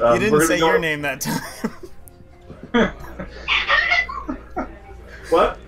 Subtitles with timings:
[0.00, 1.42] Um, you didn't say go- your name that time.
[5.30, 5.58] What?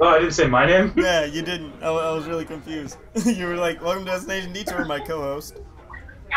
[0.00, 0.92] Oh, I didn't say my name.
[0.96, 1.74] yeah, you didn't.
[1.82, 2.98] I, I was really confused.
[3.24, 5.56] you were like, "Welcome to Destination Detour," my co-host.
[5.56, 5.64] Did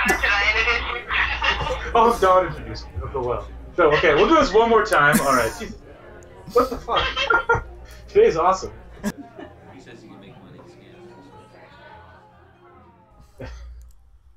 [0.09, 1.91] I introduce you?
[1.93, 2.93] Oh, Dawn introduced me.
[3.03, 3.47] Okay, well.
[3.76, 5.20] So, okay, we'll do this one more time.
[5.22, 5.52] All right.
[6.54, 7.65] What the fuck?
[8.08, 8.72] Today's awesome.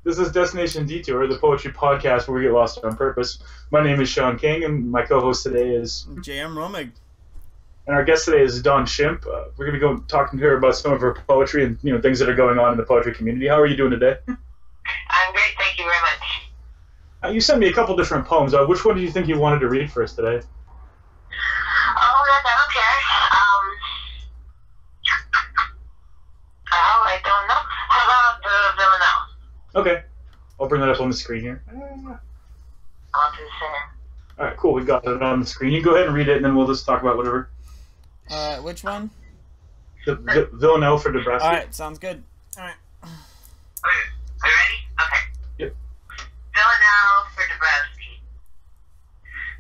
[0.09, 3.41] This is Destination Detour, the poetry podcast where we get lost on purpose.
[3.70, 6.55] My name is Sean King, and my co-host today is, J.M.
[6.55, 6.92] Romig.
[7.87, 9.27] and our guest today is Dawn Shimp.
[9.27, 12.00] Uh, we're gonna go talking to her about some of her poetry and you know
[12.00, 13.48] things that are going on in the poetry community.
[13.48, 14.16] How are you doing today?
[14.27, 16.48] I'm great, thank you very much.
[17.25, 18.55] Uh, you sent me a couple different poems.
[18.55, 20.41] Uh, which one do you think you wanted to read for us today?
[29.78, 30.02] Okay,
[30.59, 31.62] I'll bring that up on the screen here.
[31.70, 32.19] On to the
[33.14, 33.84] center.
[34.38, 34.73] All right, cool.
[34.74, 35.73] We got it on the screen.
[35.73, 37.48] You go ahead and read it, and then we'll just talk about whatever.
[38.28, 39.08] Uh, which one?
[40.05, 41.47] The v- Villanelle for Nebraska.
[41.47, 42.25] All right, sounds good.
[42.58, 42.75] All right.
[43.05, 43.12] Okay,
[44.42, 44.80] are you ready?
[44.98, 45.22] Okay.
[45.58, 45.77] Yep.
[46.58, 48.19] Villanelle for Dabrowski.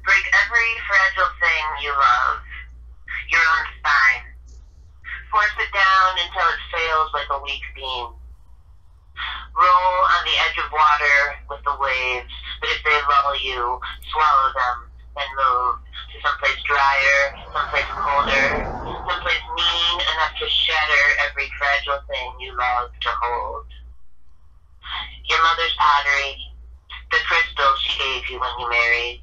[0.04, 2.42] Break every fragile thing you love.
[3.30, 4.24] Your own spine.
[5.30, 8.17] Force it down until it fails like a weak beam.
[9.58, 11.18] Roll on the edge of water
[11.50, 12.30] with the waves,
[12.62, 13.80] but if they lull you,
[14.14, 14.76] swallow them,
[15.18, 15.74] then move
[16.14, 18.70] to someplace drier, someplace colder,
[19.02, 23.66] someplace mean enough to shatter every fragile thing you love to hold.
[25.26, 26.38] Your mother's pottery,
[27.10, 29.22] the crystal she gave you when you married.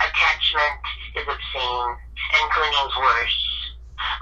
[0.00, 0.80] Attachment
[1.12, 1.92] is obscene,
[2.40, 3.40] and clinging's worse.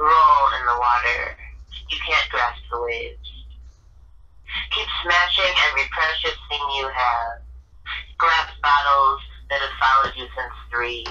[0.00, 1.38] Roll in the water.
[1.86, 3.29] You can't grasp the waves.
[4.70, 7.38] Keep smashing every precious thing you have.
[8.18, 11.04] Glass bottles that have followed you since three.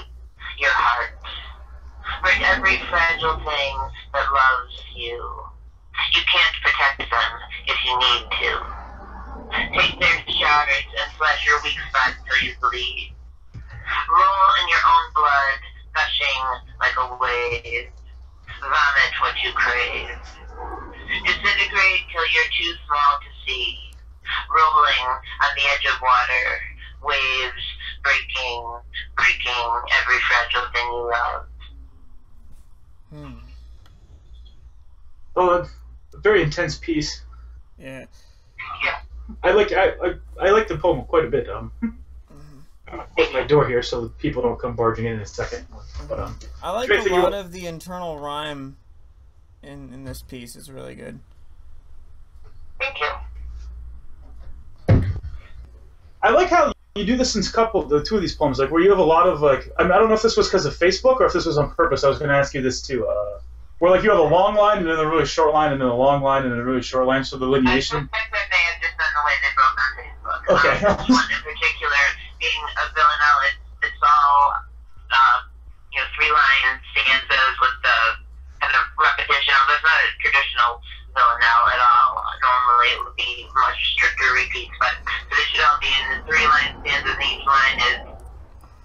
[0.58, 1.12] Your heart.
[2.22, 3.76] Break every fragile thing
[4.14, 5.18] that loves you.
[6.12, 7.30] You can't protect them
[7.66, 8.52] if you need to.
[9.78, 13.12] Take their shards and slash your weak spots till you bleed.
[14.08, 15.58] Roll in your own blood,
[15.94, 16.44] gushing
[16.80, 17.88] like a wave.
[18.60, 20.16] Vomit what you crave.
[21.24, 23.76] Disintegrate till you're too small to see.
[24.54, 26.60] Rolling on the edge of water,
[27.02, 27.64] waves
[28.02, 28.78] breaking,
[29.16, 31.46] breaking every fragile thing you love.
[33.10, 33.38] Hmm.
[35.36, 35.70] Oh, that's
[36.14, 37.22] a very intense piece.
[37.78, 38.04] Yeah.
[38.84, 38.98] Yeah.
[39.42, 41.48] I like I, I, I like the poem quite a bit.
[41.48, 41.98] Um, I'm
[42.88, 45.66] gonna close my door here so that people don't come barging in in a second.
[46.08, 48.76] But um, I like Great a thing you- lot of the internal rhyme
[49.62, 50.54] in in this piece.
[50.56, 51.18] It's really good.
[52.78, 53.08] Thank you.
[56.30, 58.70] I like how you do this in a couple, the two of these poems, like
[58.70, 59.66] where you have a lot of like.
[59.78, 61.58] I, mean, I don't know if this was because of Facebook or if this was
[61.58, 62.04] on purpose.
[62.04, 63.02] I was going to ask you this too.
[63.04, 63.42] Uh,
[63.80, 65.88] where like you have a long line and then a really short line and then
[65.88, 67.24] a long line and then a really short line.
[67.24, 68.06] So the I lineation.
[68.06, 70.40] that they have just done the way they broke on Facebook.
[70.54, 70.76] Okay.
[70.86, 72.02] Um, one in particular,
[72.38, 74.54] being a Villanelle, it's, it's all,
[75.10, 75.38] uh,
[75.90, 77.98] you know, three line stanzas with the
[78.62, 79.50] kind of repetition.
[79.50, 80.70] Although it's not a traditional
[81.14, 82.22] Villanelle at all.
[82.40, 84.94] Normally it would be much stricter repeats, but
[85.30, 87.98] they should all be in the three line stanzas, and each line is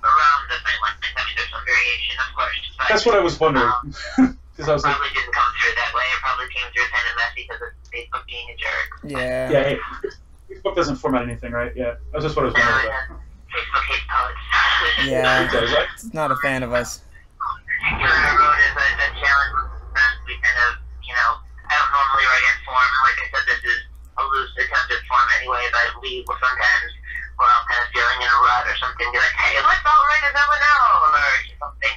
[0.03, 1.01] around the same length.
[1.15, 2.59] I mean, there's some variation, of course.
[2.77, 3.71] But, That's what I was wondering.
[4.19, 6.03] Um, Because I was like, probably didn't come through that way.
[6.15, 8.87] It probably came through kind of messy because of Facebook being a jerk.
[9.03, 9.49] Yeah.
[9.51, 9.79] yeah, hey,
[10.49, 11.73] Facebook doesn't format anything, right?
[11.75, 13.19] Yeah, that's just what I was wondering it about.
[13.51, 15.07] Facebook hates poets.
[15.11, 15.43] Yeah.
[15.43, 15.73] It does.
[15.73, 17.01] I- It's not a fan of us.
[26.15, 26.91] Anyway, but sometimes,
[27.35, 30.03] when I'm kind of feeling in a rut or something, be like, hey, let's all
[30.07, 31.27] write a Villanelle, or
[31.59, 31.95] something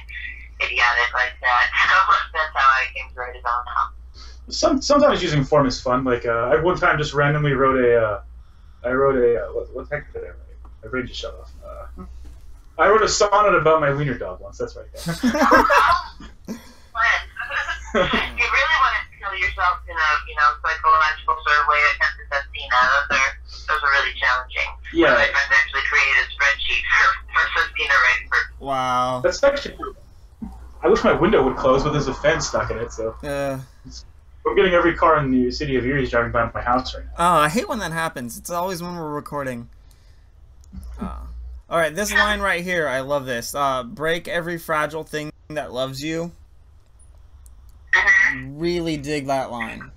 [0.59, 1.65] idiotic like that.
[1.99, 3.89] So that's how I came to write a Villanelle.
[4.49, 6.03] Some sometimes using form is fun.
[6.03, 8.01] Like uh, I one time just randomly wrote a.
[8.01, 8.21] Uh,
[8.83, 9.45] I wrote a.
[9.45, 10.37] Uh, what, what the heck did I write?
[10.83, 11.51] My brain just shut off.
[11.63, 12.03] Uh,
[12.77, 14.57] I wrote a sonnet about my wiener dog once.
[14.57, 14.87] That's right.
[17.93, 18.03] When?
[18.03, 18.68] you really
[19.57, 22.77] want to kill yourself in a, you know, psychological sort of way attempt to sestina.
[23.09, 23.31] Those are
[23.69, 24.69] those are really challenging.
[24.93, 25.13] Yeah.
[25.13, 29.21] My friends actually created a spreadsheet for, for sestina writing for Wow.
[29.23, 29.77] That's actually.
[30.81, 32.91] I wish my window would close, but there's a fan stuck in it.
[32.93, 33.59] So Uh,
[34.47, 37.03] I'm getting every car in the city of Erie is driving by my house right
[37.05, 37.11] now.
[37.17, 38.37] oh, I hate when that happens.
[38.37, 39.69] It's always when we're recording.
[40.99, 41.17] Uh,
[41.69, 43.53] all right, this line right here, I love this.
[43.53, 46.31] Uh, break every fragile thing that loves you.
[48.35, 49.91] Really dig that line.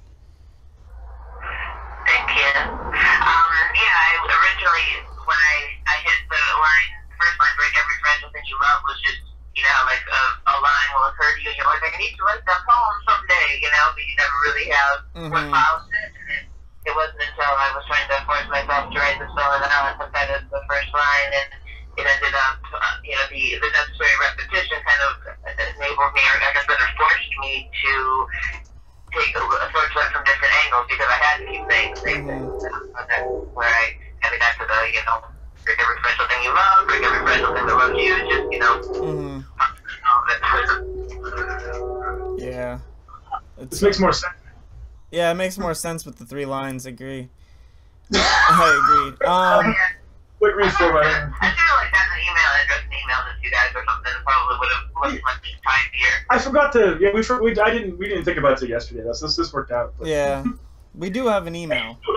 [2.07, 2.53] Thank you.
[2.63, 4.89] Um, yeah, I originally,
[5.25, 5.57] when I,
[5.87, 6.91] I hit the line
[7.23, 9.23] first line break every friendship that you love was just,
[9.55, 12.15] you know, like a, a line will occur to you, and you're like, I need
[12.19, 14.97] to write that poem someday, you know, but you never really have
[15.31, 15.55] what Mhm.
[15.55, 16.11] follows it.
[16.35, 16.43] It,
[16.91, 19.95] it wasn't until I was trying to force myself to write the spell and I
[20.03, 21.49] that as the first line, and
[21.99, 25.13] it ended up, uh, you know, the, the necessary repetition kind of
[25.77, 27.93] enabled me, or I guess better forced me to
[29.13, 32.25] take a, a search from different angles because I had to keep saying the same
[32.25, 32.49] thing.
[32.49, 32.97] Mhm.
[33.09, 33.85] That's where I
[34.25, 35.21] kind of got to the, you know,
[35.65, 38.59] break every special thing you love, break every special thing that loves you, just, you
[38.59, 38.75] know,
[39.05, 39.41] hmm
[40.09, 40.41] all of it.
[42.39, 42.79] Yeah.
[43.59, 44.35] It's, This makes more sense.
[45.11, 46.87] yeah, it makes more sense with the three lines.
[46.87, 47.29] Agree.
[48.15, 49.27] I agree.
[49.29, 49.75] Um,
[50.39, 50.91] Quick read for
[53.13, 56.13] address and to you guys or something that probably would have looked much tidier.
[56.31, 56.99] I forgot to.
[57.01, 59.03] Yeah, we, we I didn't we didn't think about it yesterday.
[59.05, 59.95] That's this this worked out.
[59.99, 60.09] But.
[60.09, 60.45] yeah,
[60.95, 61.99] we do have an email.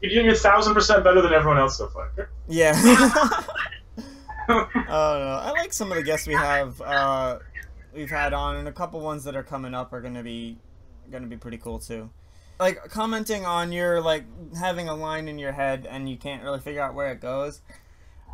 [0.00, 2.30] You're doing a thousand percent better than everyone else so far.
[2.46, 2.72] Yeah.
[4.48, 6.80] oh no, I like some of the guests we have.
[6.80, 7.38] Uh,
[7.92, 10.58] we've had on, and a couple ones that are coming up are gonna be
[11.10, 12.10] gonna be pretty cool too.
[12.60, 14.24] Like commenting on your like
[14.56, 17.60] having a line in your head and you can't really figure out where it goes.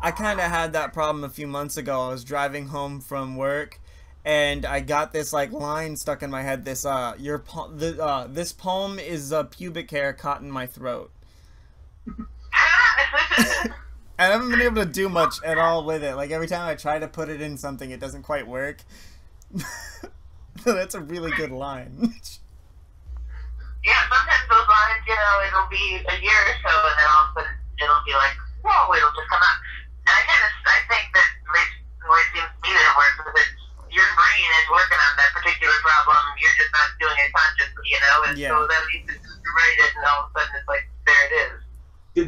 [0.01, 2.07] I kind of had that problem a few months ago.
[2.07, 3.79] I was driving home from work,
[4.23, 6.65] and I got this like line stuck in my head.
[6.65, 10.67] This uh, your po- the, uh, this poem is a pubic hair caught in my
[10.67, 11.11] throat.
[14.17, 16.15] I haven't been able to do much at all with it.
[16.15, 18.83] Like every time I try to put it in something, it doesn't quite work.
[20.63, 21.91] So that's a really good line.
[22.01, 22.11] yeah,
[24.09, 26.34] sometimes those lines, you know, it'll be a year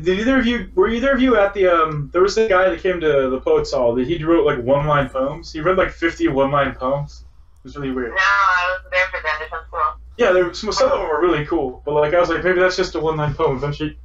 [0.08, 2.10] Did, did either of you were either of you at the um?
[2.14, 3.94] There was a guy that came to the Poets Hall.
[3.94, 5.52] That he wrote like one line poems.
[5.52, 7.26] He read like 50 one line poems.
[7.58, 8.12] It was really weird.
[8.12, 9.42] No, I wasn't there for that.
[9.42, 9.82] It sounds cool.
[10.16, 12.62] Yeah, there some, some of them were really cool, but like I was like maybe
[12.62, 13.58] that's just a one line poem.
[13.58, 14.00] Eventually,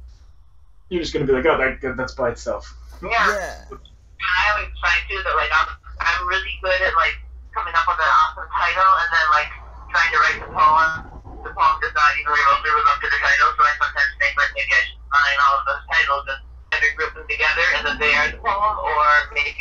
[0.89, 2.75] you're just gonna be like, oh, that that's by itself.
[3.01, 3.09] Yeah.
[3.09, 3.63] yeah.
[3.71, 5.71] I always find too that like I'm
[6.01, 7.15] I'm really good at like
[7.55, 9.51] coming up with an awesome title and then like
[9.87, 11.12] trying to write the poem.
[11.43, 12.71] The poem does not even remotely
[13.03, 15.83] to the title, so I sometimes think like maybe I should combine all of those
[15.91, 16.39] titles and
[16.71, 19.03] either group them together and then they are the poem, or
[19.35, 19.51] maybe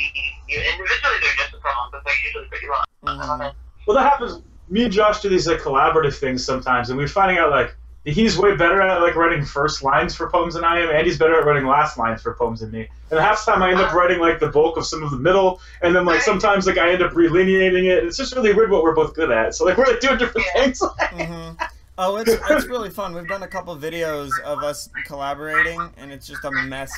[0.47, 2.87] you individually they're just a poem, but they're usually pretty long.
[3.03, 3.55] Mhm.
[3.87, 4.43] Well, that happens.
[4.71, 8.37] Me and Josh do these like collaborative things sometimes, and we're finding out like he's
[8.37, 11.39] way better at like writing first lines for poems than I am, and he's better
[11.39, 12.89] at writing last lines for poems than me.
[13.11, 15.19] And half the time I end up writing like the bulk of some of the
[15.19, 18.05] middle, and then like sometimes like I end up relineating it.
[18.05, 19.55] It's just really weird what we're both good at.
[19.55, 20.81] So like we're like doing different things.
[21.01, 21.63] mm-hmm.
[21.99, 23.15] Oh, it's it's really fun.
[23.15, 26.93] We've done a couple videos of us collaborating, and it's just a mess.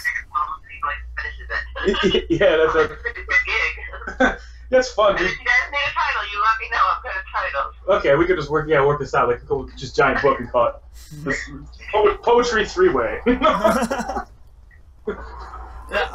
[2.31, 2.97] yeah, that's a,
[4.19, 4.37] gig.
[4.70, 5.14] That's fun.
[5.14, 6.78] If you guys need a title, you let me know.
[6.93, 7.75] I'm good at titles.
[8.00, 10.40] Okay, we could just work yeah work this out like a cool, just giant book
[10.40, 10.75] and call it
[11.25, 11.38] this
[11.93, 13.20] po- poetry three way.
[13.26, 14.25] I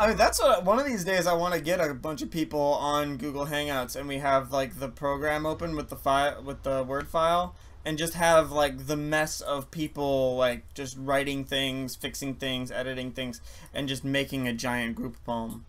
[0.08, 2.60] mean that's what one of these days I want to get a bunch of people
[2.60, 6.84] on Google Hangouts and we have like the program open with the file with the
[6.84, 7.56] Word file
[7.86, 13.12] and just have like the mess of people like just writing things, fixing things, editing
[13.12, 13.42] things,
[13.74, 15.66] and just making a giant group poem.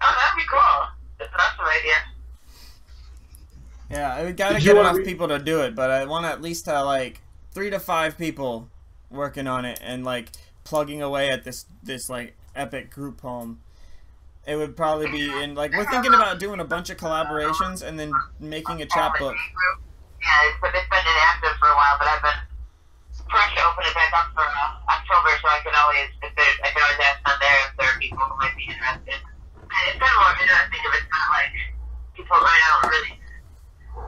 [0.00, 0.60] Oh, that'd be cool.
[1.32, 1.94] That's an awesome idea.
[3.90, 6.40] Yeah, we gotta Did get enough re- people to do it, but I want at
[6.40, 7.20] least have like
[7.52, 8.68] three to five people
[9.10, 10.28] working on it and like
[10.64, 13.60] plugging away at this this like epic group poem.
[14.46, 17.98] It would probably be in like we're thinking about doing a bunch of collaborations and
[17.98, 19.36] then making a chapbook.
[19.36, 22.40] Yeah, it's been, it's been inactive for a while, but I've been
[23.28, 26.52] trying to open it back up for uh, October, so I can always, if there,
[26.64, 29.20] I can always ask on there if there are people who might be interested.
[29.82, 31.50] And it's been more interesting if it's not like
[32.14, 33.18] people right out really,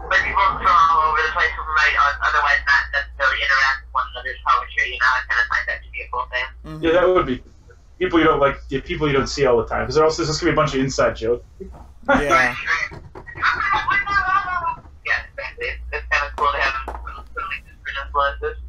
[0.07, 4.07] but people from all over the place who might otherwise not necessarily interact with one
[4.15, 4.95] another's poetry.
[4.95, 6.47] You know, I kind of find that to be a cool thing.
[6.63, 6.79] Mm-hmm.
[6.87, 7.43] Yeah, that would be
[7.99, 8.63] people you don't like.
[8.71, 9.83] Yeah, people you don't see all the time.
[9.83, 11.43] Because also there's just gonna be a bunch of inside jokes.
[11.59, 11.67] Yeah.
[12.23, 12.55] yeah,
[15.27, 15.67] exactly.
[15.75, 16.95] It's, it's kind of cool to have
[17.35, 18.63] really different influences.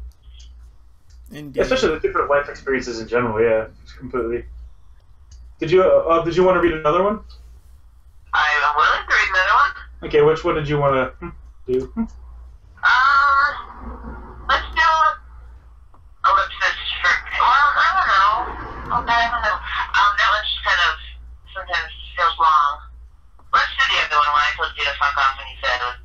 [1.30, 1.60] Indeed.
[1.60, 3.38] Especially the different life experiences in general.
[3.38, 4.42] Yeah, just completely.
[5.58, 7.20] Did you uh, uh, did you want to read another one?
[8.34, 9.72] I'm willing to read another one.
[10.04, 11.32] Okay, which one did you want to
[11.66, 11.92] do?
[11.96, 12.06] Um,
[14.48, 14.84] let's do
[16.28, 17.14] ellipsis for.
[17.40, 19.00] Well, I don't know.
[19.00, 19.56] Okay, I don't know.
[19.56, 20.92] Um, that one's kind of
[21.56, 22.72] sometimes feels long.
[23.52, 25.72] Let's do the other one when I told you to fuck off when you said
[25.72, 25.96] it was.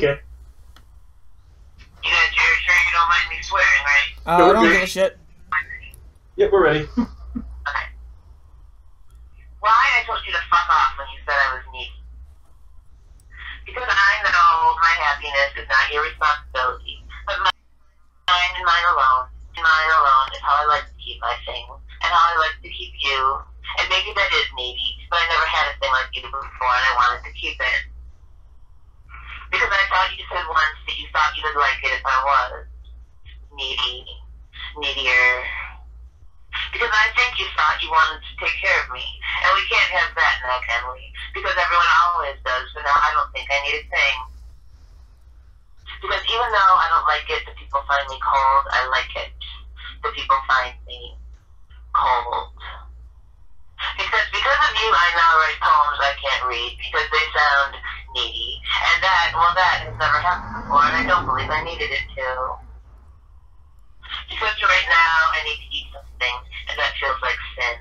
[0.00, 0.16] Okay.
[2.02, 4.08] You guys, you're sure you don't mind me swearing, right?
[4.24, 5.18] Uh, I don't give a shit.
[6.36, 6.88] Yep, we're ready.
[7.62, 7.86] Okay.
[9.62, 11.94] Why I told you to fuck off when you said I was needy?
[13.64, 14.52] Because I know
[15.42, 19.26] happiness is not your responsibility, but mine and mine alone.
[19.52, 22.56] And mine alone is how I like to keep my thing, and how I like
[22.62, 23.20] to keep you.
[23.80, 26.86] And maybe that is needy, but I never had a thing like you before, and
[26.88, 27.80] I wanted to keep it.
[29.52, 32.18] Because I thought you said once that you thought you would like it if I
[32.24, 32.64] was
[33.52, 34.08] needy,
[34.80, 35.32] needier.
[36.72, 39.04] Because I think you thought you wanted to take care of me,
[39.44, 41.12] and we can't have that now, can we?
[41.36, 44.16] Because everyone always does, but now I don't think I need a thing.
[46.02, 49.30] Because even though I don't like it that people find me cold, I like it
[50.02, 51.14] that people find me
[51.94, 52.50] cold.
[53.98, 57.76] Because because of you, I now write poems I can't read because they sound
[58.14, 58.60] needy,
[58.92, 62.04] and that well, that has never happened before, and I don't believe I needed it
[62.18, 62.28] to.
[64.30, 66.36] Because right now I need to eat something,
[66.70, 67.76] and that feels like sin.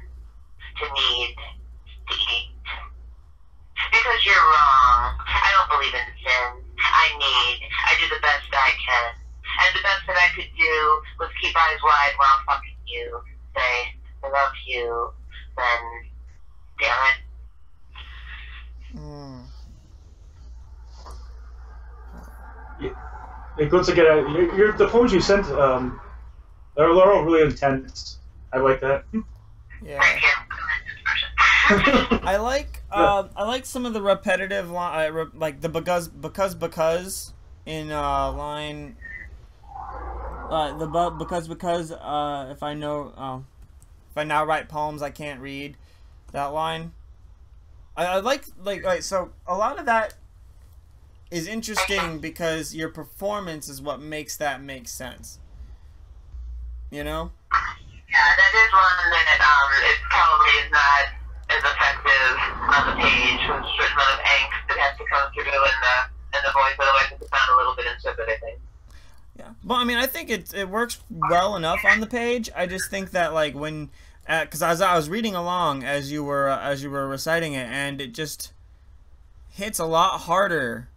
[0.82, 2.50] To need to eat.
[3.92, 5.18] Because you're wrong.
[5.28, 6.71] I don't believe in sin.
[6.84, 7.68] I need.
[7.86, 9.14] I do the best I can.
[9.62, 13.22] And the best that I could do was keep eyes wide while fucking you.
[13.56, 15.12] Say, I love you.
[15.58, 15.82] Then,
[16.80, 17.18] damn it.
[18.98, 19.42] Mm.
[23.58, 26.00] Like, once again, uh, your, your, the poems you sent, um,
[26.76, 28.18] they're, they're all really intense.
[28.54, 29.04] I like that.
[29.84, 30.02] Yeah.
[32.24, 36.08] I like um, I like some of the repetitive line, uh, re- like the because
[36.08, 37.34] because because
[37.66, 38.96] in uh, line
[40.50, 43.48] uh, the bu- because because uh, if I know um,
[44.10, 45.78] if I now write poems I can't read
[46.32, 46.92] that line.
[47.96, 50.16] I, I like like like so a lot of that
[51.30, 55.40] is interesting because your performance is what makes that make sense.
[56.90, 57.32] You know?
[58.10, 61.21] Yeah, that is one that um, it probably is not
[61.52, 62.34] as effective
[62.72, 65.52] on the page with a certain amount of angst that has to come through in
[65.52, 65.98] the
[66.38, 66.76] in the voice.
[66.80, 68.26] Otherwise, it could sound a little bit insipid.
[68.30, 68.60] I think.
[69.38, 69.52] Yeah.
[69.64, 72.50] Well, I mean, I think it it works well enough on the page.
[72.56, 73.90] I just think that like when,
[74.28, 77.68] because as I was reading along as you were uh, as you were reciting it,
[77.68, 78.54] and it just
[79.52, 80.88] hits a lot harder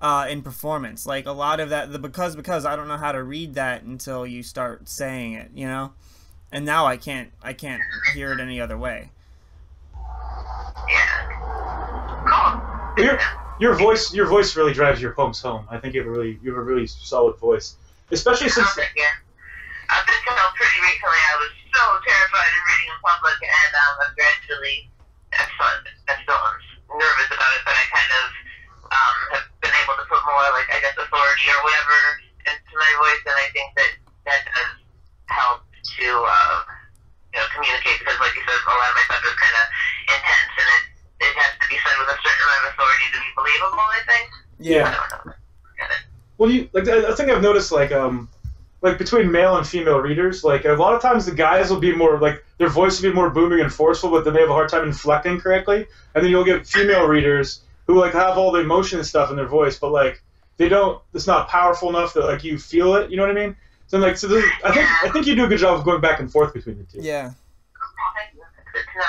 [0.00, 1.06] uh, in performance.
[1.06, 3.82] Like a lot of that, the because because I don't know how to read that
[3.82, 5.92] until you start saying it, you know.
[6.50, 7.82] And now I can't I can't
[8.14, 9.10] hear it any other way.
[12.98, 13.18] Your,
[13.60, 15.66] your voice, your voice really drives your poems home.
[15.70, 17.76] I think you have a really, you have a really solid voice,
[18.10, 18.66] especially since.
[19.88, 24.04] I've been told pretty recently I was so terrified of reading in public, and um,
[24.18, 24.90] gradually,
[25.32, 25.72] I'm still,
[26.12, 26.42] I'm still
[26.92, 28.24] nervous about it, but I kind of
[28.92, 31.96] um, have been able to put more, like, I guess, authority or whatever
[32.52, 33.90] into my voice, and I think that
[34.28, 34.72] that does
[35.32, 36.56] help to, uh,
[37.32, 39.64] you know, communicate, because, like you said, a lot of my stuff is kind of
[40.04, 40.84] intense, and it,
[41.24, 42.28] it has to be said with a certain amount
[42.64, 44.30] of authority to be believable, I think.
[44.32, 44.84] I Yeah.
[44.84, 45.32] don't know.
[45.78, 45.96] Get it.
[46.38, 48.28] Well, you like I I think I've noticed like um
[48.80, 51.92] like between male and female readers, like a lot of times the guys will be
[51.94, 54.52] more like their voice will be more booming and forceful, but then they have a
[54.52, 55.86] hard time inflecting correctly.
[56.14, 59.36] And then you'll get female readers who like have all the emotion and stuff in
[59.36, 60.22] their voice, but like
[60.58, 61.00] they don't.
[61.14, 63.10] It's not powerful enough that like you feel it.
[63.10, 63.56] You know what I mean?
[63.88, 66.00] So like so this, I think I think you do a good job of going
[66.00, 66.98] back and forth between the two.
[67.00, 67.30] Yeah.
[67.32, 68.42] Oh, thank you.
[68.42, 69.04] That's good to know.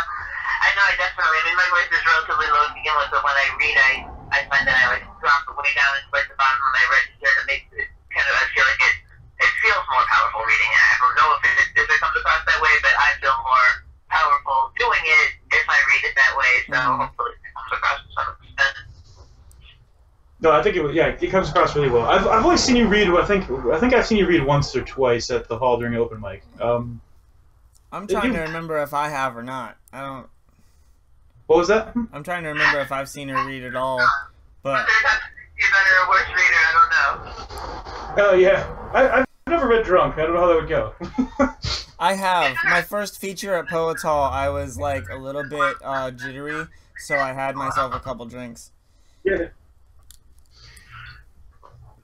[0.62, 3.22] I know I definitely, I mean, my voice is relatively low to begin with, but
[3.28, 3.92] when I read, I,
[4.32, 6.86] I find that I like drop it way down into like the bottom of my
[6.96, 8.96] register, and it makes it kind of, I feel like it,
[9.44, 10.80] it feels more powerful reading it.
[10.80, 13.70] I don't know if it, if it comes across that way, but I feel more
[14.08, 16.98] powerful doing it if I read it that way, so Mhm.
[17.04, 18.76] hopefully it comes across to some extent.
[20.40, 22.08] No, I think it was yeah, it comes across really well.
[22.08, 23.10] I've, I've only seen you read.
[23.12, 25.96] I think I think I've seen you read once or twice at the hall during
[26.00, 26.44] open mic.
[26.62, 27.02] Um,
[27.92, 29.76] I'm trying you- to remember if I have or not.
[29.92, 30.30] I don't.
[31.50, 31.94] What was that?
[32.14, 33.98] I'm trying to remember if I've seen her read at all.
[34.62, 35.20] But There's not
[35.58, 36.90] be a better or worse reader, I don't
[38.18, 38.24] know.
[38.24, 40.18] Oh yeah, I, I've never read drunk.
[40.20, 40.94] I don't know how that would go.
[42.00, 42.56] I have.
[42.66, 46.68] My first feature at Poets Hall, I was like a little bit uh, jittery,
[47.00, 48.72] so I had myself a couple drinks.
[49.24, 49.34] yeah.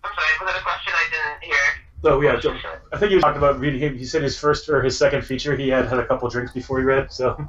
[0.04, 1.58] I'm sorry, was that a question I didn't hear?
[2.04, 2.58] Oh yeah, Joe-
[2.94, 3.80] I think you talked about reading.
[3.94, 6.52] He, he said his first or his second feature, he had had a couple drinks
[6.52, 7.12] before he read.
[7.12, 7.48] So, Mhm.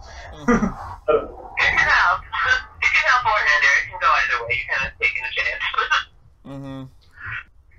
[0.49, 2.21] It can help.
[2.23, 3.75] It can help or hinder.
[3.77, 4.57] It can go either way.
[4.67, 5.63] You're kind of taking a chance.
[6.47, 6.85] Hmm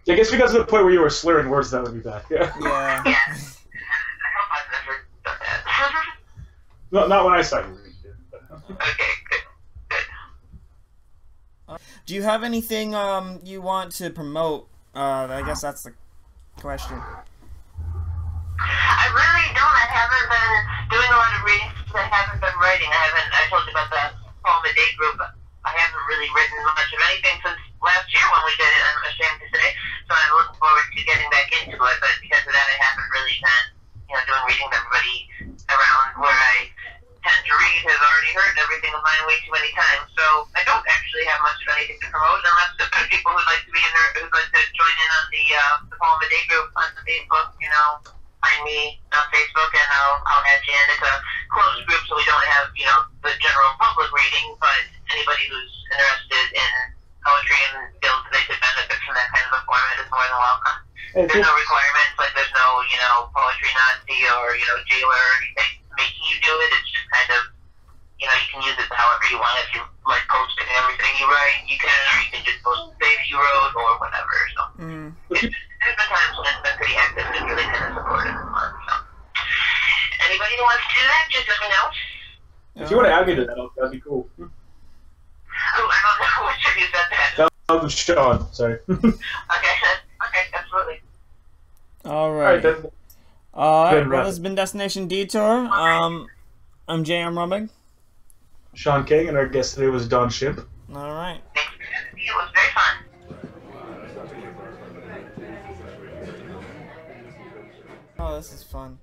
[0.09, 1.93] I guess if you got to the point where you were slurring words, that would
[1.93, 2.23] be bad.
[2.29, 2.61] Yeah, Yeah.
[2.61, 3.01] Yeah.
[3.05, 3.11] I
[4.37, 4.93] hope I've never
[5.25, 6.05] done that.
[6.91, 7.93] not, not when I saw you read.
[8.05, 9.43] it, but- okay, good.
[11.67, 11.77] Good.
[12.05, 14.67] Do you have anything um you want to promote?
[14.95, 15.93] Uh, I guess that's the
[16.57, 16.95] question.
[18.59, 19.75] I really don't.
[19.75, 20.55] I haven't been
[20.89, 22.87] doing a lot of reading since I haven't been writing.
[22.87, 23.27] I haven't.
[23.35, 24.03] I told you about the
[24.41, 25.19] poem a day group.
[25.67, 29.03] I haven't really written much of anything since last year when we did it, I'm
[29.05, 29.67] ashamed to say.
[30.07, 33.09] So I'm looking forward to getting back into it, but because of that, I haven't
[33.11, 33.65] really been,
[34.09, 34.71] you know, doing readings.
[34.71, 35.17] Everybody
[35.67, 36.71] around where I
[37.27, 40.07] tend to read has already heard everything of mine way too many times.
[40.15, 43.49] So I don't actually have much of anything to promote, unless if there's people who'd
[43.51, 46.17] like to be in there, who'd like to join in on the uh, the Palm
[46.23, 47.99] Day group on the Facebook, you know.
[48.37, 50.85] Find me on Facebook and I'll, I'll add you in.
[50.93, 51.15] It's a
[51.49, 54.77] closed group, so we don't have, you know, the general public reading, but
[55.09, 56.71] anybody who's interested in
[57.27, 60.23] poetry and feels that they could benefit from that kind of a format is more
[60.23, 60.77] than welcome.
[61.11, 65.19] Hey, There's no requirements, like there's no, you know, poetry Nazi or, you know, jailer
[65.19, 66.69] or anything making you do it.
[66.71, 67.41] It's just kind of,
[68.19, 69.59] you know, you can use it however you want.
[69.59, 73.07] If you like posting everything you write, you can, or you can just post the
[73.11, 74.35] that you wrote or whatever.
[74.55, 75.09] So Mm.
[75.31, 75.41] it's,
[75.83, 78.69] there's been times when it's been pretty active and really kind of supportive and fun.
[78.87, 78.93] So
[80.23, 81.85] anybody who wants to do that, just let me know.
[82.85, 84.29] if you want to add me to that, that'd be cool.
[87.69, 87.79] Said that.
[87.79, 88.53] That was Sean.
[88.53, 88.79] Sorry.
[88.87, 91.01] Okay, okay, absolutely.
[92.05, 92.63] All All right, right.
[92.63, 92.91] then.
[93.53, 93.93] All right.
[93.95, 95.41] Good Well, this has been Destination Detour.
[95.71, 96.27] Um,
[96.87, 97.35] I'm J.M.
[97.35, 97.69] Romig.
[98.73, 100.59] Sean King, and our guest today was Dawn Shimp.
[100.93, 101.41] All right.
[101.55, 102.21] Thanks for having me.
[102.23, 103.03] It was very fun.
[108.19, 108.97] Oh, this is fun.